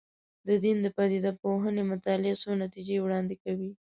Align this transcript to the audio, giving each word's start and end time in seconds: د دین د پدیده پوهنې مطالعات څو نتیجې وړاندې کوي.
د 0.47 0.49
دین 0.63 0.77
د 0.81 0.87
پدیده 0.97 1.31
پوهنې 1.41 1.83
مطالعات 1.91 2.39
څو 2.43 2.51
نتیجې 2.63 2.97
وړاندې 3.01 3.35
کوي. 3.43 3.71